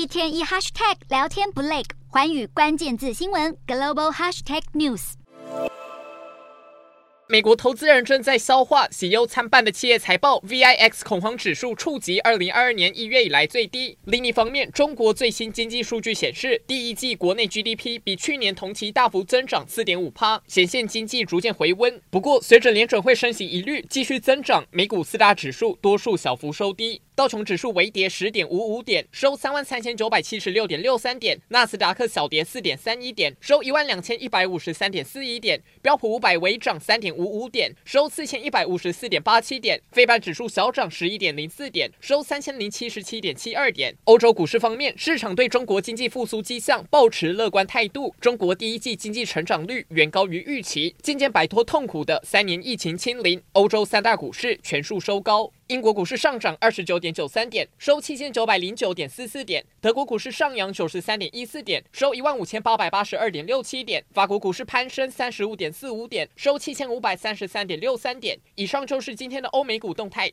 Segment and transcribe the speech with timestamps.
[0.00, 5.12] 一天一 hashtag 聊天不累，寰宇关键字新闻 global hashtag news。
[7.28, 13.98] 美国投资人正在消化喜忧参半的企业财报，VIX 恐慌指数触及二零二二年一月以来最低。
[14.06, 22.00] 另一方面，中国最新经济数据显示，第一季国内 GDP 比去年同期大幅增长四点五趴，显现经济逐渐回温。
[22.08, 27.02] 不过，随着联准会升息疑虑继续增长，美股四大指数多数小幅收低。
[27.20, 43.94] 道琼指数微跌十点五五点，收三万三千九百七十六点六三点；纳斯达克小跌四点三一点，收一万两千一百五十三点四一点；标普五百微涨三点五五点，收四千一百五十四点八七点；费半指数小涨十一点零四点，收三千零七十七点七二点。
[44.04, 53.42] 欧洲股市方面，市场对中国经济复苏迹象抱持乐观态度，中国第一季经济成长率远高于预期，渐渐摆脱痛苦的三年疫情清零。
[53.52, 55.52] 欧洲三大股市全数收高。
[55.70, 68.36] 英国股市上涨二十九点九三点，收七千九百零九点四四点；德国股市上扬九十三点一四点，收一万五千八百八十二点六七点；法国股市攀升三十五点四五点，收七千五百三十三点六三点。
[68.56, 70.28] 以上就是今天的欧美股动态，